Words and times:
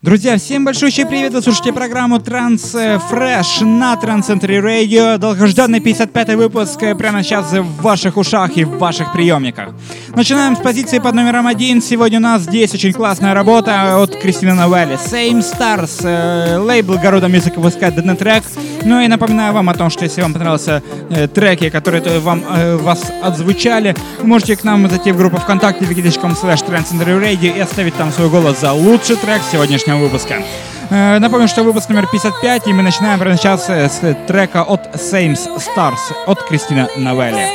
Друзья, 0.00 0.38
всем 0.38 0.64
большущий 0.64 1.04
привет! 1.04 1.32
Вы 1.32 1.42
слушаете 1.42 1.72
программу 1.72 2.20
Транс 2.20 2.72
Fresh 2.72 3.64
на 3.64 3.96
Трансцентре 3.96 4.58
Radio. 4.58 5.18
Долгожданный 5.18 5.80
55-й 5.80 6.36
выпуск 6.36 6.78
прямо 6.96 7.24
сейчас 7.24 7.52
в 7.52 7.82
ваших 7.82 8.16
ушах 8.16 8.56
и 8.56 8.62
в 8.62 8.78
ваших 8.78 9.12
приемниках. 9.12 9.70
Начинаем 10.14 10.54
с 10.56 10.60
позиции 10.60 11.00
под 11.00 11.14
номером 11.14 11.48
один. 11.48 11.82
Сегодня 11.82 12.18
у 12.18 12.22
нас 12.22 12.42
здесь 12.42 12.72
очень 12.74 12.92
классная 12.92 13.34
работа 13.34 14.00
от 14.00 14.14
Кристины 14.14 14.54
Новелли. 14.54 14.94
Same 14.94 15.40
Stars, 15.40 16.02
э, 16.04 16.58
лейбл 16.58 16.96
Города 16.98 17.26
Music 17.26 17.56
выпускает 17.56 17.96
данный 17.96 18.14
трек. 18.14 18.44
Ну 18.84 19.00
и 19.00 19.08
напоминаю 19.08 19.52
вам 19.52 19.68
о 19.68 19.74
том, 19.74 19.90
что 19.90 20.04
если 20.04 20.22
вам 20.22 20.32
понравился 20.32 20.82
э, 21.10 21.28
треки, 21.28 21.70
которые 21.70 22.20
вам, 22.20 22.42
э, 22.48 22.76
вас 22.76 23.12
отзвучали, 23.22 23.94
можете 24.22 24.56
к 24.56 24.64
нам 24.64 24.88
зайти 24.88 25.12
в 25.12 25.16
группу 25.16 25.38
ВКонтакте 25.38 25.84
wiki.com 25.84 26.32
slash 26.32 26.66
Radio 26.66 27.56
и 27.56 27.60
оставить 27.60 27.96
там 27.96 28.12
свой 28.12 28.28
голос 28.28 28.60
за 28.60 28.72
лучший 28.72 29.16
трек 29.16 29.42
сегодняшнего 29.50 29.98
выпуска. 29.98 30.36
Э, 30.90 31.18
напомню, 31.18 31.48
что 31.48 31.62
выпуск 31.62 31.88
номер 31.90 32.06
55, 32.06 32.66
и 32.66 32.72
мы 32.72 32.82
начинаем 32.82 33.18
прямо 33.18 33.36
сейчас 33.36 33.68
э, 33.68 33.88
с 33.88 34.00
трека 34.26 34.62
от 34.62 34.94
Sames 34.94 35.40
Stars 35.58 36.14
от 36.26 36.42
Кристина 36.44 36.88
Новелли. 36.96 37.46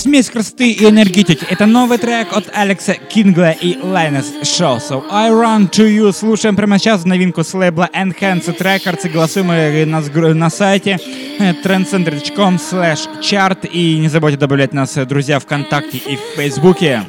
Смесь 0.00 0.30
красоты 0.30 0.70
и 0.70 0.88
энергетики. 0.88 1.44
Это 1.50 1.66
новый 1.66 1.98
трек 1.98 2.32
от 2.32 2.48
Алекса 2.54 2.94
Кингла 2.94 3.50
и 3.50 3.74
Linus 3.74 4.40
Show. 4.44 4.78
So 4.78 5.04
I 5.10 5.30
Run 5.30 5.68
To 5.72 5.86
You. 5.86 6.10
Слушаем 6.14 6.56
прямо 6.56 6.78
сейчас 6.78 7.04
новинку 7.04 7.44
с 7.44 7.52
лейбла 7.52 7.86
Enhanced 7.92 8.56
Records. 8.58 9.06
Голосуем 9.10 9.48
на, 9.48 10.00
на 10.34 10.48
сайте 10.48 10.98
trendcenter.com 11.38 12.56
slash 12.56 13.20
chart. 13.20 13.68
И 13.68 13.98
не 13.98 14.08
забудьте 14.08 14.38
добавлять 14.38 14.72
нас, 14.72 14.94
друзья, 14.94 15.38
ВКонтакте 15.38 15.98
и 15.98 16.16
в 16.16 16.36
Фейсбуке. 16.36 17.02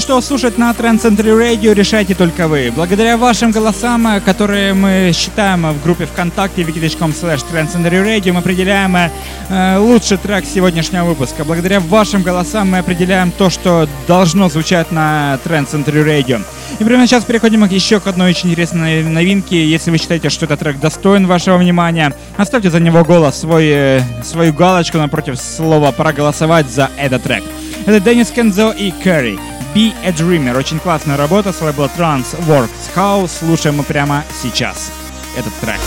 Что 0.00 0.20
слушать 0.22 0.56
на 0.56 0.70
Trend 0.70 1.02
Center 1.02 1.24
Radio 1.24 1.74
решайте 1.74 2.14
только 2.14 2.48
вы. 2.48 2.72
Благодаря 2.74 3.16
вашим 3.16 3.50
голосам, 3.50 4.20
которые 4.24 4.72
мы 4.72 5.12
считаем 5.14 5.70
в 5.72 5.82
группе 5.82 6.06
ВКонтакте 6.06 6.62
wiki.com 6.62 7.10
slash 7.10 7.44
Radio, 7.50 8.32
мы 8.32 8.38
определяем 8.38 8.96
э, 8.96 9.76
лучший 9.78 10.16
трек 10.16 10.44
сегодняшнего 10.46 11.04
выпуска. 11.04 11.44
Благодаря 11.44 11.80
вашим 11.80 12.22
голосам 12.22 12.70
мы 12.70 12.78
определяем 12.78 13.30
то, 13.30 13.50
что 13.50 13.88
должно 14.08 14.48
звучать 14.48 14.90
на 14.90 15.38
Trend 15.44 15.68
Center 15.70 16.04
Radio. 16.04 16.42
И 16.78 16.84
прямо 16.84 17.06
сейчас 17.06 17.24
переходим 17.24 17.64
еще 17.64 18.00
к 18.00 18.06
одной 18.06 18.30
очень 18.30 18.50
интересной 18.50 19.02
новинке. 19.02 19.66
Если 19.66 19.90
вы 19.90 19.98
считаете, 19.98 20.30
что 20.30 20.46
этот 20.46 20.60
трек 20.60 20.80
достоин 20.80 21.26
вашего 21.26 21.58
внимания, 21.58 22.14
оставьте 22.38 22.70
за 22.70 22.80
него 22.80 23.04
голос, 23.04 23.40
свой, 23.40 23.66
э, 23.66 24.02
свою 24.24 24.54
галочку 24.54 24.98
напротив 24.98 25.38
слова 25.38 25.92
«проголосовать 25.92 26.70
за 26.70 26.90
этот 26.96 27.22
трек». 27.22 27.44
Это 27.86 28.00
Деннис 28.00 28.30
Кензо 28.30 28.70
и 28.70 28.92
Кэрри. 28.92 29.38
Be 29.74 29.94
a 30.04 30.10
Dreamer. 30.10 30.56
Очень 30.56 30.80
классная 30.80 31.16
работа 31.16 31.52
с 31.52 31.60
лейбла 31.60 31.88
Trans 31.96 32.36
Works 32.46 32.92
House. 32.96 33.38
Слушаем 33.38 33.76
мы 33.76 33.84
прямо 33.84 34.24
сейчас 34.42 34.90
этот 35.36 35.54
трек. 35.60 35.80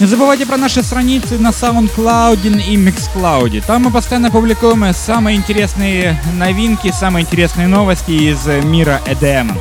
Не 0.00 0.06
забывайте 0.06 0.46
про 0.46 0.56
наши 0.56 0.82
страницы 0.82 1.38
на 1.38 1.48
SoundCloud 1.48 2.62
и 2.62 2.76
Mixcloud. 2.76 3.62
Там 3.66 3.82
мы 3.82 3.90
постоянно 3.90 4.30
публикуем 4.30 4.94
самые 4.94 5.36
интересные 5.36 6.18
новинки, 6.36 6.90
самые 6.90 7.24
интересные 7.24 7.66
новости 7.66 8.12
из 8.12 8.46
мира 8.64 9.02
EDM. 9.04 9.52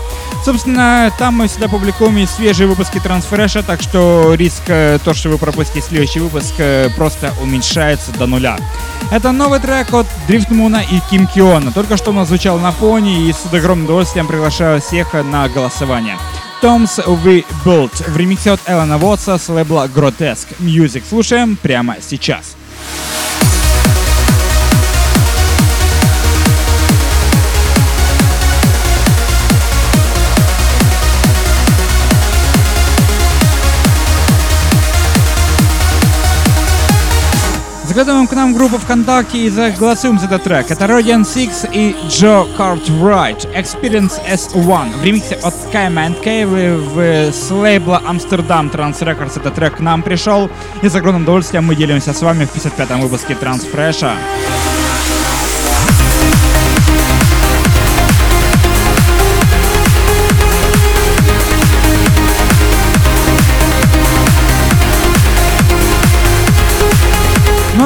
Собственно, 0.46 1.12
там 1.20 1.40
мы 1.40 1.50
всегда 1.50 1.68
публикуем 1.68 2.20
и 2.20 2.26
свежие 2.26 2.70
выпуски 2.70 3.00
Трансфреша, 3.00 3.64
так 3.64 3.82
что 3.82 4.34
риск, 4.34 4.64
э, 4.68 5.00
то, 5.04 5.14
что 5.14 5.28
вы 5.28 5.38
пропустите 5.38 5.86
следующий 5.86 6.22
выпуск, 6.22 6.54
э, 6.60 6.90
просто 6.96 7.34
уменьшается 7.42 8.14
до 8.14 8.26
нуля. 8.26 8.58
Это 9.12 9.34
новый 9.34 9.60
трек 9.60 9.94
от 9.94 10.08
Дрифтмуна 10.30 10.82
и 10.90 11.02
Ким 11.10 11.28
Киона. 11.28 11.74
Только 11.74 11.98
что 11.98 12.12
он 12.12 12.26
звучал 12.26 12.58
на 12.60 12.72
фоне 12.72 13.28
и 13.28 13.34
с 13.34 13.54
огромным 13.54 13.88
удовольствием 13.88 14.26
приглашаю 14.26 14.80
всех 14.80 15.16
на 15.16 15.50
голосование. 15.50 16.18
Toms 16.62 17.00
We 17.24 17.46
Built 17.64 18.12
в 18.12 18.18
ремиксе 18.18 18.52
от 18.52 18.60
Эллена 18.68 18.98
Вотса 18.98 19.38
с 19.38 19.48
лейбла 19.48 19.88
Grotesque 19.88 20.54
Music. 20.60 21.04
Слушаем 21.08 21.56
прямо 21.56 21.96
сейчас. 22.02 22.58
Заглядываем 38.00 38.28
к 38.28 38.32
нам 38.32 38.54
группу 38.54 38.78
ВКонтакте 38.78 39.40
и 39.40 39.50
заголосуем 39.50 40.18
за 40.20 40.28
этот 40.28 40.44
трек. 40.44 40.72
Это 40.72 40.86
Rodian 40.86 41.24
Six 41.24 41.70
и 41.74 41.94
Joe 42.08 42.48
Cartwright. 42.58 43.54
Experience 43.54 44.14
S1 44.26 44.98
в 44.98 45.04
ремиксе 45.04 45.36
от 45.36 45.54
Skyman 45.54 46.16
Cave 46.24 46.78
в, 46.78 47.34
с 47.34 47.52
лейбла 47.52 48.02
Amsterdam 48.08 48.72
Trans 48.72 49.00
Records. 49.00 49.38
Этот 49.38 49.54
трек 49.56 49.76
к 49.76 49.80
нам 49.82 50.02
пришел. 50.02 50.50
И 50.82 50.88
с 50.88 50.96
огромным 50.96 51.24
удовольствием 51.24 51.66
мы 51.66 51.76
делимся 51.76 52.14
с 52.14 52.22
вами 52.22 52.46
в 52.46 52.56
55-м 52.56 53.02
выпуске 53.02 53.36
Трансфреша. 53.36 54.14
Ну, 54.14 54.79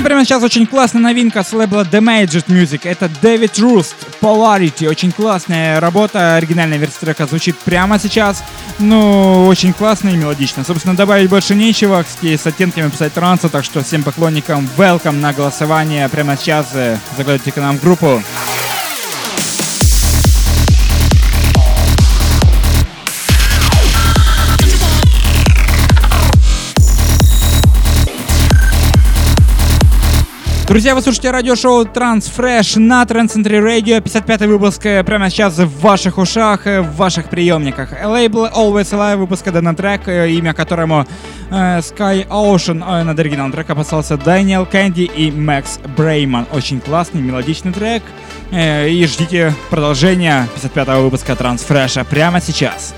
прямо 0.04 0.26
сейчас 0.26 0.44
очень 0.44 0.68
классная 0.68 1.02
новинка 1.02 1.44
с 1.44 1.54
лейбла 1.54 1.84
Damaged 1.84 2.46
Music. 2.48 2.82
Это 2.84 3.10
Дэвид 3.22 3.58
Руст, 3.60 3.96
Polarity. 4.22 4.88
Очень 4.88 5.12
классная 5.12 5.80
работа. 5.80 6.36
Оригинальная 6.36 6.78
версия 6.78 7.00
трека 7.00 7.26
звучит 7.26 7.58
прямо 7.60 7.98
сейчас. 7.98 8.44
Ну, 8.80 9.48
очень 9.48 9.72
классно 9.72 10.10
и 10.10 10.18
мелодично. 10.18 10.64
Собственно, 10.64 10.96
добавить 10.96 11.30
больше 11.30 11.56
нечего. 11.56 12.04
С 12.22 12.46
оттенками 12.46 12.90
писать 12.90 13.14
транса. 13.14 13.50
Так 13.50 13.64
что 13.64 13.82
всем 13.84 14.04
поклонникам 14.04 14.68
welcome 14.78 15.20
на 15.20 15.32
голосование. 15.32 16.10
Прямо 16.10 16.36
сейчас 16.38 16.68
э, 16.74 16.98
заглядывайте 17.18 17.52
к 17.52 17.58
нам 17.58 17.78
в 17.78 17.82
группу. 17.82 18.22
Друзья, 30.74 30.96
вы 30.96 31.04
слушаете 31.04 31.30
радиошоу 31.30 31.84
Transfresh 31.86 32.80
на 32.80 33.06
Трансцентре 33.06 33.60
Radio. 33.60 34.02
55 34.02 34.42
выпуск 34.48 34.84
э, 34.88 35.04
прямо 35.04 35.30
сейчас 35.30 35.60
в 35.60 35.82
ваших 35.82 36.18
ушах, 36.18 36.66
э, 36.66 36.82
в 36.82 36.96
ваших 36.96 37.30
приемниках. 37.30 37.92
Лейбл 38.04 38.48
Always 38.48 38.92
Alive 38.92 39.18
выпуска 39.18 39.52
данный 39.52 39.76
трек, 39.76 40.08
э, 40.08 40.32
имя 40.32 40.56
которому 40.56 41.06
э, 41.52 41.78
Sky 41.78 42.28
Ocean. 42.28 42.84
Э, 42.84 43.04
над 43.04 43.20
оригиналом 43.20 43.52
трека 43.52 43.74
опасался 43.74 44.18
Дэниел 44.18 44.66
Кэнди 44.66 45.04
и 45.04 45.30
Макс 45.30 45.80
Брейман. 45.96 46.48
Очень 46.52 46.82
классный, 46.82 47.22
мелодичный 47.22 47.72
трек. 47.72 48.02
Э, 48.50 48.90
и 48.90 49.06
ждите 49.06 49.54
продолжения 49.70 50.48
55 50.56 50.88
выпуска 51.04 51.36
Трансфреша 51.36 52.04
прямо 52.04 52.42
сейчас. 52.42 52.96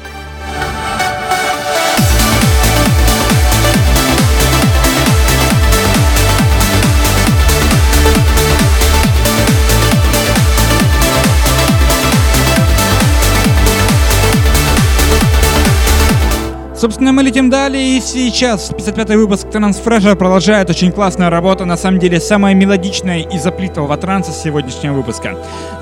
Собственно, 16.77 17.13
мы 17.13 17.23
летим 17.23 17.49
далее, 17.49 17.97
и 17.97 18.01
сейчас 18.01 18.69
55-й 18.69 19.15
выпуск 19.15 19.49
Трансфреша 19.49 20.15
продолжает 20.15 20.69
очень 20.69 20.91
классная 20.91 21.29
работа, 21.29 21.63
на 21.63 21.77
самом 21.77 21.99
деле 21.99 22.19
самая 22.19 22.53
мелодичная 22.53 23.19
и 23.19 23.39
заплитового 23.39 23.95
транса 23.95 24.33
сегодняшнего 24.33 24.93
выпуска. 24.93 25.37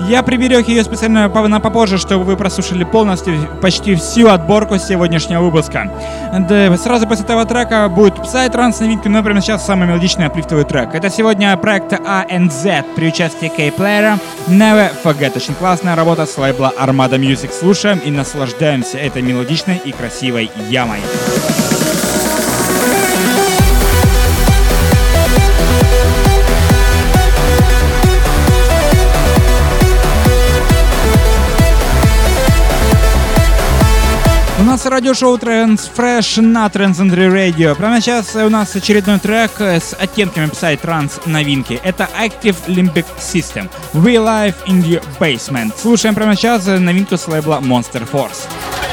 Я 0.08 0.22
приберег 0.22 0.68
ее 0.68 0.84
специально 0.84 1.28
на 1.28 1.60
попозже, 1.60 1.98
чтобы 1.98 2.24
вы 2.24 2.36
прослушали 2.36 2.84
полностью 2.84 3.34
почти 3.60 3.96
всю 3.96 4.28
отборку 4.28 4.78
сегодняшнего 4.78 5.42
выпуска. 5.42 5.90
Да, 6.32 6.76
сразу 6.76 7.08
после 7.08 7.24
этого 7.24 7.44
трека 7.44 7.88
будет 7.88 8.14
Psy 8.18 8.48
транс 8.50 8.78
новинка, 8.78 9.08
но 9.08 9.22
прямо 9.24 9.40
сейчас 9.40 9.66
самый 9.66 9.88
мелодичный 9.88 10.26
аплифтовый 10.26 10.64
трек. 10.64 10.94
Это 10.94 11.10
сегодня 11.10 11.56
проект 11.56 11.92
ANZ 11.92 12.84
при 12.94 13.08
участии 13.08 13.52
K-Player 13.54 14.18
Never 14.46 14.90
Forget. 15.02 15.36
Очень 15.36 15.54
классная 15.54 15.96
работа 15.96 16.24
с 16.24 16.38
лейбла 16.38 16.72
Armada 16.78 17.18
Music. 17.18 17.50
Слушаем 17.52 17.98
и 17.98 18.12
наслаждаемся 18.12 18.98
этой 18.98 19.22
мелодичной 19.22 19.80
и 19.84 19.90
красивой 19.90 20.50
ямой. 20.70 20.83
Ямой. 20.84 21.00
У 34.56 34.62
нас 34.66 34.84
радиошоу 34.84 35.36
Trans 35.36 35.80
Fresh 35.96 36.42
на 36.42 36.66
Transcendry 36.66 37.30
Radio. 37.30 37.74
Прямо 37.74 38.00
сейчас 38.00 38.34
у 38.34 38.50
нас 38.50 38.76
очередной 38.76 39.18
трек 39.18 39.52
с 39.60 39.94
оттенками 39.98 40.46
Psy-транс 40.46 41.20
новинки. 41.24 41.80
Это 41.82 42.08
Active 42.20 42.56
Limbic 42.66 43.06
System. 43.18 43.70
We 43.94 44.16
Live 44.16 44.54
in 44.66 44.82
the 44.82 45.02
Basement. 45.18 45.72
Слушаем 45.80 46.14
прямо 46.14 46.36
сейчас 46.36 46.66
новинку 46.66 47.16
с 47.16 47.26
лейбла 47.26 47.60
Monster 47.62 48.06
Force. 48.10 48.83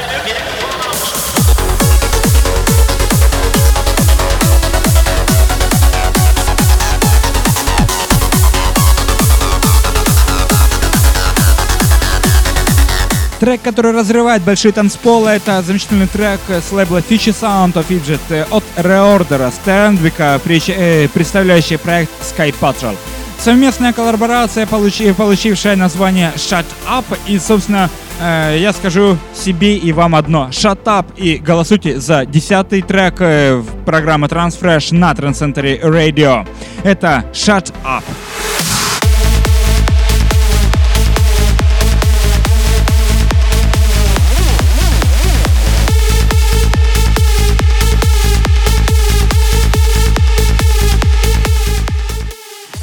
Трек, 13.42 13.60
который 13.60 13.90
разрывает 13.90 14.40
большие 14.42 14.70
танцполы, 14.70 15.30
это 15.30 15.60
замечательный 15.62 16.06
трек 16.06 16.38
с 16.48 16.70
лейбла 16.70 16.98
Future 16.98 17.34
Sound 17.34 17.72
of 17.72 17.86
Egypt 17.88 18.20
э, 18.28 18.44
от 18.48 18.62
Reorder 18.76 19.52
Стерндвика, 19.52 20.38
э, 20.46 21.08
представляющий 21.08 21.76
проект 21.76 22.12
Sky 22.20 22.54
Patrol. 22.60 22.96
Совместная 23.40 23.92
коллаборация, 23.92 24.64
получившая 24.64 25.74
название 25.74 26.30
Shut 26.36 26.66
Up. 26.88 27.04
И, 27.26 27.40
собственно, 27.40 27.90
э, 28.20 28.58
я 28.60 28.72
скажу 28.72 29.18
себе 29.34 29.76
и 29.76 29.90
вам 29.90 30.14
одно. 30.14 30.50
Shut 30.52 30.84
Up 30.84 31.06
и 31.16 31.38
голосуйте 31.38 31.98
за 31.98 32.24
десятый 32.24 32.80
трек 32.82 33.16
программы 33.84 34.28
Transfresh 34.28 34.94
на 34.94 35.10
Transcentury 35.14 35.82
Radio. 35.82 36.46
Это 36.84 37.24
Shut 37.32 37.74
Up. 37.84 38.04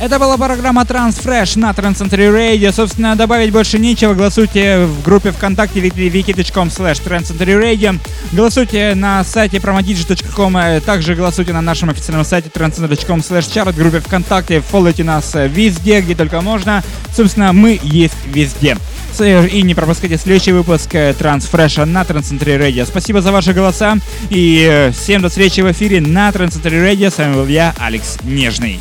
Это 0.09 0.17
была 0.17 0.37
программа 0.37 0.81
Transfresh 0.81 1.59
на 1.59 1.69
Transcentury 1.69 2.33
Radio. 2.33 2.73
Собственно, 2.73 3.15
добавить 3.15 3.51
больше 3.51 3.77
нечего. 3.77 4.15
Голосуйте 4.15 4.85
в 4.85 5.03
группе 5.03 5.31
ВКонтакте 5.31 5.81
wiki.com 5.81 6.69
slash 6.69 6.99
Radio. 7.05 7.99
Голосуйте 8.31 8.95
на 8.95 9.23
сайте 9.23 9.57
promodigit.com. 9.57 10.57
Э, 10.57 10.81
также 10.81 11.13
голосуйте 11.13 11.53
на 11.53 11.61
нашем 11.61 11.91
официальном 11.91 12.25
сайте 12.25 12.49
transcenter.com 12.49 13.19
slash 13.19 13.53
chart 13.53 13.71
группе 13.75 13.99
ВКонтакте. 13.99 14.61
Фолловите 14.61 15.03
нас 15.03 15.35
э, 15.35 15.47
везде, 15.47 16.01
где 16.01 16.15
только 16.15 16.41
можно. 16.41 16.83
Собственно, 17.15 17.53
мы 17.53 17.79
есть 17.83 18.17
везде. 18.25 18.77
И 19.19 19.61
не 19.61 19.75
пропускайте 19.75 20.17
следующий 20.17 20.53
выпуск 20.53 20.89
Трансфреша 21.19 21.85
на 21.85 22.01
Transcentury 22.01 22.57
Radio. 22.57 22.87
Спасибо 22.87 23.21
за 23.21 23.31
ваши 23.31 23.53
голоса 23.53 23.97
и 24.31 24.67
э, 24.67 24.91
всем 24.91 25.21
до 25.21 25.29
встречи 25.29 25.61
в 25.61 25.71
эфире 25.71 26.01
на 26.01 26.29
Transcentury 26.29 26.93
Radio. 26.93 27.11
С 27.11 27.19
вами 27.19 27.35
был 27.35 27.45
я, 27.45 27.75
Алекс 27.77 28.17
Нежный. 28.23 28.79